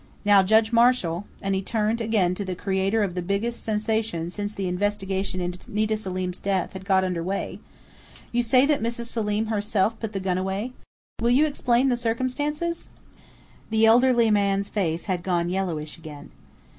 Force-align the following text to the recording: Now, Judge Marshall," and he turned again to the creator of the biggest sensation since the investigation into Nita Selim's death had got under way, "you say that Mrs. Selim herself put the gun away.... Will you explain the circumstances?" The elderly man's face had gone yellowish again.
Now, 0.25 0.41
Judge 0.41 0.73
Marshall," 0.73 1.25
and 1.43 1.53
he 1.53 1.61
turned 1.61 2.01
again 2.01 2.33
to 2.33 2.43
the 2.43 2.55
creator 2.55 3.03
of 3.03 3.13
the 3.13 3.21
biggest 3.21 3.61
sensation 3.63 4.31
since 4.31 4.51
the 4.51 4.67
investigation 4.67 5.39
into 5.39 5.71
Nita 5.71 5.95
Selim's 5.95 6.39
death 6.39 6.73
had 6.73 6.85
got 6.85 7.03
under 7.03 7.21
way, 7.21 7.59
"you 8.31 8.41
say 8.41 8.65
that 8.65 8.81
Mrs. 8.81 9.09
Selim 9.09 9.45
herself 9.45 9.99
put 9.99 10.13
the 10.13 10.19
gun 10.19 10.39
away.... 10.39 10.73
Will 11.21 11.29
you 11.29 11.45
explain 11.45 11.89
the 11.89 11.95
circumstances?" 11.97 12.89
The 13.69 13.85
elderly 13.85 14.31
man's 14.31 14.69
face 14.69 15.05
had 15.05 15.21
gone 15.21 15.49
yellowish 15.49 15.99
again. 15.99 16.31